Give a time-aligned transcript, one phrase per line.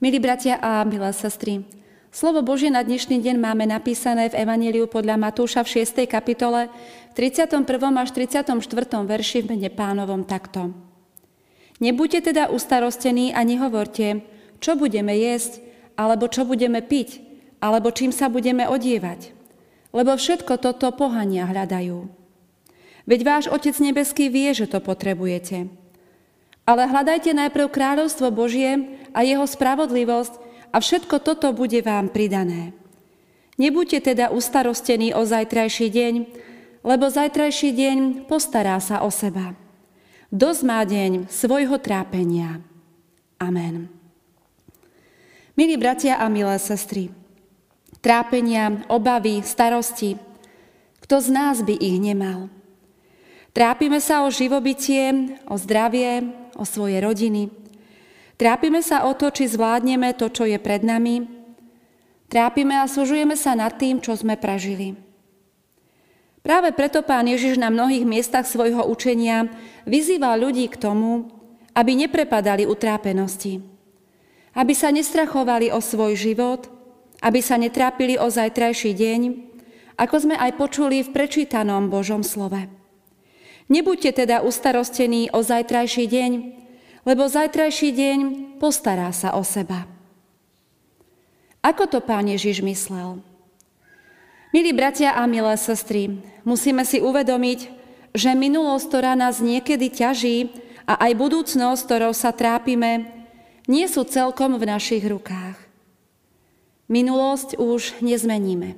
[0.00, 1.60] Milí bratia a milé sestry,
[2.08, 6.08] slovo Božie na dnešný deň máme napísané v Evaníliu podľa Matúša v 6.
[6.08, 6.72] kapitole
[7.12, 7.68] v 31.
[8.00, 8.48] až 34.
[9.04, 10.72] verši v mene pánovom takto.
[11.84, 14.24] Nebuďte teda ustarostení a nehovorte,
[14.56, 15.60] čo budeme jesť,
[16.00, 17.20] alebo čo budeme piť,
[17.60, 19.36] alebo čím sa budeme odievať.
[19.92, 22.08] Lebo všetko toto pohania hľadajú.
[23.04, 25.68] Veď váš Otec Nebeský vie, že to potrebujete.
[26.70, 30.38] Ale hľadajte najprv kráľovstvo Božie a jeho spravodlivosť
[30.70, 32.70] a všetko toto bude vám pridané.
[33.58, 36.14] Nebuďte teda ustarostení o zajtrajší deň,
[36.86, 37.96] lebo zajtrajší deň
[38.30, 39.58] postará sa o seba.
[40.30, 42.62] Dosť má deň svojho trápenia.
[43.42, 43.90] Amen.
[45.58, 47.10] Milí bratia a milé sestry,
[47.98, 50.14] trápenia, obavy, starosti,
[51.02, 52.46] kto z nás by ich nemal?
[53.60, 56.24] Trápime sa o živobytie, o zdravie,
[56.56, 57.52] o svoje rodiny.
[58.40, 61.28] Trápime sa o to, či zvládneme to, čo je pred nami.
[62.32, 64.96] Trápime a súžujeme sa nad tým, čo sme prežili.
[66.40, 69.52] Práve preto pán Ježiš na mnohých miestach svojho učenia
[69.84, 71.28] vyzýva ľudí k tomu,
[71.76, 73.60] aby neprepadali utrápenosti.
[74.56, 76.64] Aby sa nestrachovali o svoj život,
[77.20, 79.20] aby sa netrápili o zajtrajší deň,
[80.00, 82.79] ako sme aj počuli v prečítanom Božom slove.
[83.70, 86.30] Nebuďte teda ustarostení o zajtrajší deň,
[87.06, 88.18] lebo zajtrajší deň
[88.58, 89.86] postará sa o seba.
[91.62, 93.22] Ako to pán Ježiš myslel?
[94.50, 97.70] Milí bratia a milé sestry, musíme si uvedomiť,
[98.10, 100.50] že minulosť, ktorá nás niekedy ťaží
[100.90, 103.06] a aj budúcnosť, ktorou sa trápime,
[103.70, 105.54] nie sú celkom v našich rukách.
[106.90, 108.74] Minulosť už nezmeníme.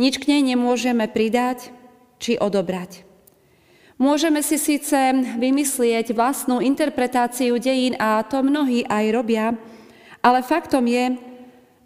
[0.00, 1.68] Nič k nej nemôžeme pridať
[2.16, 3.11] či odobrať.
[4.02, 4.98] Môžeme si síce
[5.38, 9.54] vymyslieť vlastnú interpretáciu dejín a to mnohí aj robia,
[10.18, 11.22] ale faktom je,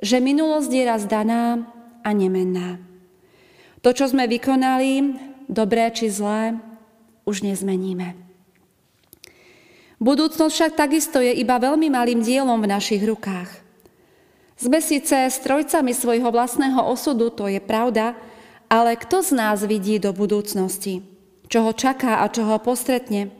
[0.00, 1.68] že minulosť je raz daná
[2.00, 2.80] a nemenná.
[3.84, 5.12] To, čo sme vykonali,
[5.44, 6.56] dobré či zlé,
[7.28, 8.16] už nezmeníme.
[10.00, 13.60] Budúcnosť však takisto je iba veľmi malým dielom v našich rukách.
[14.56, 18.16] Sme síce strojcami svojho vlastného osudu, to je pravda,
[18.72, 21.15] ale kto z nás vidí do budúcnosti?
[21.46, 23.30] Čo ho čaká a čo ho postretne.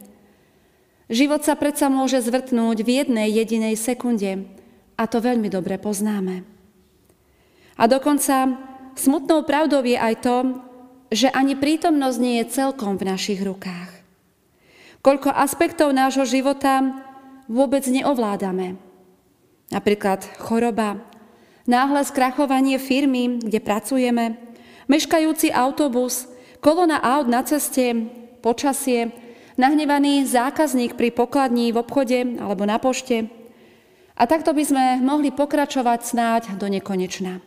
[1.06, 4.46] Život sa predsa môže zvrtnúť v jednej jedinej sekunde
[4.98, 6.42] a to veľmi dobre poznáme.
[7.76, 8.56] A dokonca
[8.98, 10.36] smutnou pravdou je aj to,
[11.12, 14.02] že ani prítomnosť nie je celkom v našich rukách.
[15.04, 16.82] Koľko aspektov nášho života
[17.46, 18.74] vôbec neovládame.
[19.70, 20.98] Napríklad choroba,
[21.66, 24.34] náhle skrachovanie firmy, kde pracujeme,
[24.90, 26.26] meškajúci autobus,
[26.66, 28.10] kolona aut na ceste,
[28.43, 29.15] počasie,
[29.54, 33.31] nahnevaný zákazník pri pokladní v obchode alebo na pošte.
[34.19, 37.38] A takto by sme mohli pokračovať snáď do nekonečna.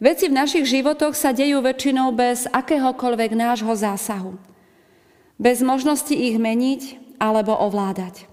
[0.00, 4.40] Veci v našich životoch sa dejú väčšinou bez akéhokoľvek nášho zásahu.
[5.36, 8.24] Bez možnosti ich meniť alebo ovládať.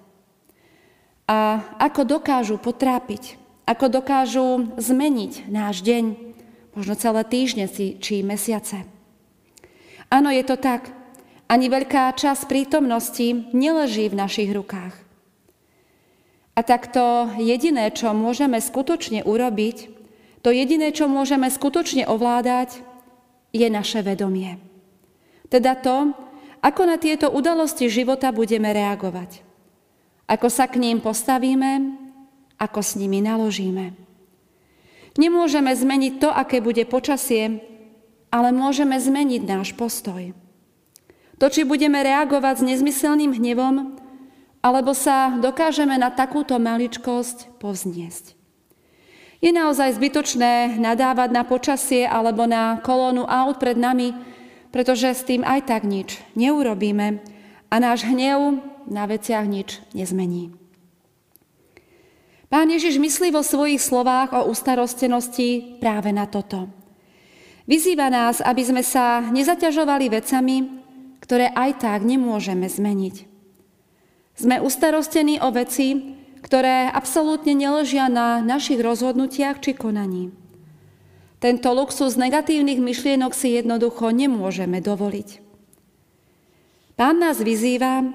[1.28, 3.36] A ako dokážu potrápiť,
[3.68, 6.04] ako dokážu zmeniť náš deň,
[6.78, 8.95] možno celé týždne či mesiace.
[10.10, 10.94] Áno, je to tak.
[11.46, 14.94] Ani veľká časť prítomnosti neleží v našich rukách.
[16.56, 19.92] A takto jediné, čo môžeme skutočne urobiť,
[20.40, 22.80] to jediné, čo môžeme skutočne ovládať,
[23.52, 24.62] je naše vedomie.
[25.52, 26.16] Teda to,
[26.64, 29.46] ako na tieto udalosti života budeme reagovať.
[30.26, 31.94] Ako sa k ním postavíme,
[32.58, 33.94] ako s nimi naložíme.
[35.16, 37.62] Nemôžeme zmeniť to, aké bude počasie,
[38.36, 40.36] ale môžeme zmeniť náš postoj.
[41.40, 43.96] To, či budeme reagovať s nezmyselným hnevom,
[44.60, 48.36] alebo sa dokážeme na takúto maličkosť povzniesť.
[49.40, 54.12] Je naozaj zbytočné nadávať na počasie alebo na kolónu aut pred nami,
[54.72, 57.24] pretože s tým aj tak nič neurobíme
[57.72, 58.60] a náš hnev
[58.90, 60.52] na veciach nič nezmení.
[62.52, 66.68] Pán Ježiš myslí vo svojich slovách o ustarostenosti práve na toto–
[67.66, 70.58] Vyzýva nás, aby sme sa nezaťažovali vecami,
[71.18, 73.26] ktoré aj tak nemôžeme zmeniť.
[74.38, 76.14] Sme ustarostení o veci,
[76.46, 80.30] ktoré absolútne neležia na našich rozhodnutiach či konaní.
[81.42, 85.42] Tento luxus negatívnych myšlienok si jednoducho nemôžeme dovoliť.
[86.94, 88.06] Pán nás vyzýva,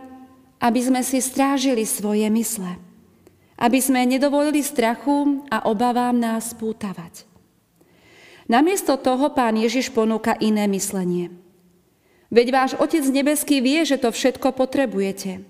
[0.62, 2.78] aby sme si strážili svoje mysle,
[3.58, 7.29] aby sme nedovolili strachu a obavám nás pútavať.
[8.50, 11.30] Namiesto toho pán Ježiš ponúka iné myslenie.
[12.34, 15.46] Veď váš Otec nebeský vie, že to všetko potrebujete.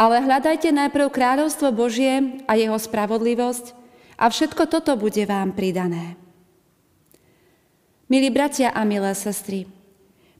[0.00, 3.76] Ale hľadajte najprv kráľovstvo Božie a jeho spravodlivosť
[4.16, 6.16] a všetko toto bude vám pridané.
[8.08, 9.68] Milí bratia a milé sestry,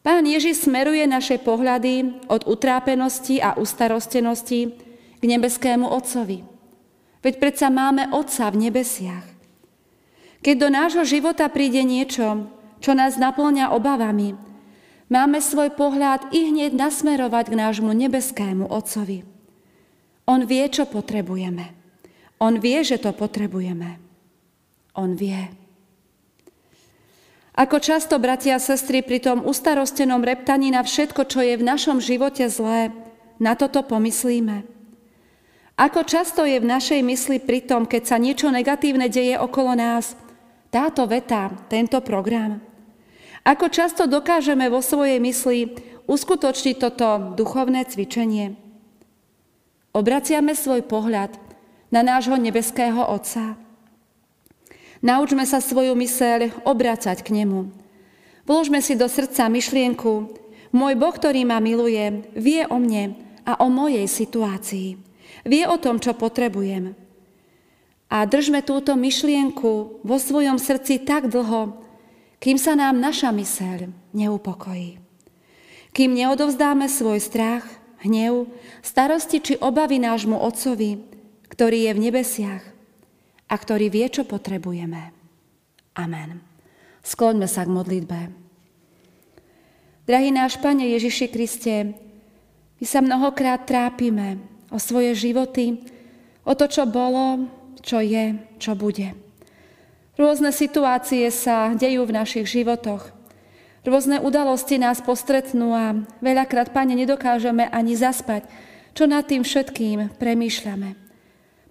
[0.07, 4.71] Pán Ježiš smeruje naše pohľady od utrápenosti a ustarostenosti
[5.19, 6.47] k nebeskému Otcovi.
[7.27, 9.36] Veď predsa máme Otca v nebesiach.
[10.45, 12.49] Keď do nášho života príde niečo,
[12.83, 14.37] čo nás naplňa obavami,
[15.09, 19.25] máme svoj pohľad i hneď nasmerovať k nášmu nebeskému Otcovi.
[20.27, 21.73] On vie, čo potrebujeme.
[22.43, 24.03] On vie, že to potrebujeme.
[24.99, 25.67] On vie.
[27.57, 32.05] Ako často, bratia a sestry, pri tom ustarostenom reptaní na všetko, čo je v našom
[32.05, 32.93] živote zlé,
[33.41, 34.69] na toto pomyslíme.
[35.77, 40.17] Ako často je v našej mysli pri tom, keď sa niečo negatívne deje okolo nás,
[40.77, 42.61] táto veta, tento program.
[43.49, 45.73] Ako často dokážeme vo svojej mysli
[46.05, 48.53] uskutočniť toto duchovné cvičenie.
[49.97, 51.33] Obraciame svoj pohľad
[51.89, 53.57] na nášho nebeského Otca
[55.05, 57.69] Naučme sa svoju myseľ obracať k nemu.
[58.49, 60.35] Vložme si do srdca myšlienku,
[60.73, 63.15] môj Boh, ktorý ma miluje, vie o mne
[63.45, 64.97] a o mojej situácii.
[65.47, 67.06] Vie o tom, čo potrebujem.
[68.07, 71.83] A držme túto myšlienku vo svojom srdci tak dlho,
[72.39, 75.03] kým sa nám naša myseľ neupokojí.
[75.91, 77.67] Kým neodovzdáme svoj strach,
[78.05, 78.47] hnev,
[78.85, 81.03] starosti či obavy nášmu Otcovi,
[81.51, 82.63] ktorý je v nebesiach
[83.49, 85.11] a ktorý vie, čo potrebujeme.
[85.97, 86.45] Amen.
[87.01, 88.21] Skloňme sa k modlitbe.
[90.07, 91.97] Drahý náš Pane Ježiši Kriste,
[92.77, 94.39] my sa mnohokrát trápime
[94.71, 95.83] o svoje životy,
[96.45, 97.49] o to, čo bolo,
[97.87, 99.15] čo je, čo bude.
[100.19, 103.15] Rôzne situácie sa dejú v našich životoch.
[103.87, 108.43] Rôzne udalosti nás postretnú a veľakrát, Pane, nedokážeme ani zaspať,
[108.99, 110.99] čo nad tým všetkým premýšľame.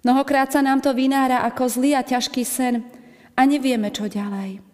[0.00, 2.86] Mnohokrát sa nám to vynára ako zlý a ťažký sen
[3.36, 4.64] a nevieme, čo ďalej.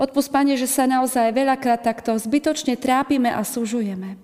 [0.00, 4.16] Odpust, Pane, že sa naozaj veľakrát takto zbytočne trápime a súžujeme.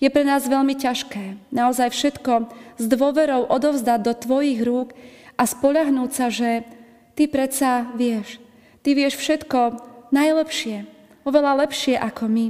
[0.00, 2.48] Je pre nás veľmi ťažké naozaj všetko
[2.80, 4.96] s dôverou odovzdať do Tvojich rúk
[5.40, 6.68] a spolahnúť sa, že
[7.16, 8.36] Ty predsa vieš.
[8.84, 9.80] Ty vieš všetko
[10.12, 10.84] najlepšie,
[11.24, 12.46] oveľa lepšie ako my.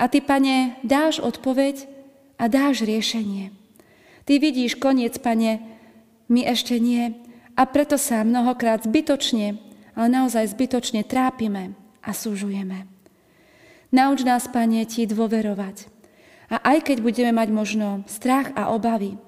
[0.00, 1.84] A Ty, Pane, dáš odpoveď
[2.40, 3.52] a dáš riešenie.
[4.24, 5.60] Ty vidíš koniec, Pane,
[6.32, 7.12] my ešte nie.
[7.52, 9.60] A preto sa mnohokrát zbytočne,
[9.92, 12.88] ale naozaj zbytočne trápime a súžujeme.
[13.92, 15.92] Nauč nás, Pane, Ti dôverovať.
[16.48, 19.20] A aj keď budeme mať možno strach a obavy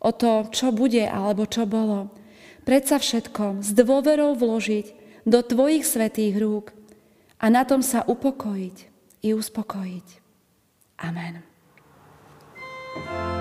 [0.00, 2.19] o to, čo bude alebo čo bolo,
[2.62, 4.86] predsa všetko s dôverou vložiť
[5.26, 6.72] do Tvojich svetých rúk
[7.40, 8.76] a na tom sa upokojiť
[9.24, 10.08] i uspokojiť.
[11.00, 11.44] Amen.
[12.90, 13.39] thank you